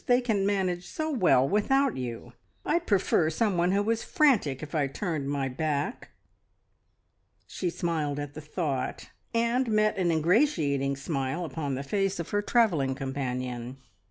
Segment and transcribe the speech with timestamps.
[0.07, 2.33] They can manage so well without you.
[2.65, 6.09] I'd prefer some one who was frantic if I turned my back"
[7.45, 12.41] She smiled at the thought, and met an ingratiating smile upon the face of her
[12.41, 13.77] travelling companion.